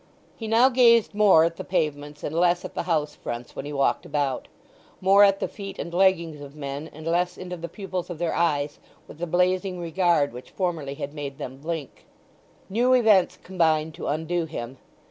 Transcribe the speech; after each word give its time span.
He 0.35 0.47
now 0.47 0.69
gazed 0.69 1.13
more 1.13 1.43
at 1.43 1.57
the 1.57 1.63
pavements 1.63 2.23
and 2.23 2.33
less 2.35 2.65
at 2.65 2.73
the 2.73 2.81
house 2.89 3.13
fronts 3.13 3.55
when 3.55 3.65
he 3.65 3.71
walked 3.71 4.03
about; 4.03 4.47
more 4.99 5.23
at 5.23 5.39
the 5.39 5.47
feet 5.47 5.77
and 5.77 5.93
leggings 5.93 6.41
of 6.41 6.55
men, 6.55 6.89
and 6.91 7.05
less 7.05 7.37
into 7.37 7.55
the 7.55 7.69
pupils 7.69 8.09
of 8.09 8.17
their 8.17 8.33
eyes 8.33 8.79
with 9.07 9.19
the 9.19 9.27
blazing 9.27 9.77
regard 9.79 10.33
which 10.33 10.49
formerly 10.49 10.95
had 10.95 11.13
made 11.13 11.37
them 11.37 11.57
blink. 11.57 12.07
New 12.67 12.93
events 12.93 13.37
combined 13.43 13.93
to 13.93 14.07
undo 14.07 14.45
him. 14.45 14.79